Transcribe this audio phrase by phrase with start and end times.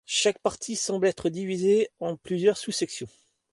[0.07, 3.05] Chaque partie semblant être divisée en plusieurs sous-sections.